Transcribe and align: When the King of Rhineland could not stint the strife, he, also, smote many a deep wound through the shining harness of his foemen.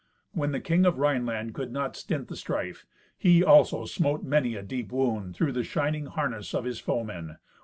When 0.31 0.51
the 0.51 0.59
King 0.59 0.87
of 0.87 0.97
Rhineland 0.97 1.53
could 1.53 1.71
not 1.71 1.95
stint 1.95 2.27
the 2.27 2.35
strife, 2.35 2.87
he, 3.19 3.43
also, 3.43 3.85
smote 3.85 4.23
many 4.23 4.55
a 4.55 4.63
deep 4.63 4.91
wound 4.91 5.35
through 5.35 5.51
the 5.51 5.63
shining 5.63 6.07
harness 6.07 6.55
of 6.55 6.65
his 6.65 6.79
foemen. 6.79 7.37